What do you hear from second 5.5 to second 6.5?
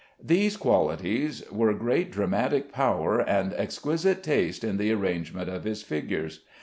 his figures.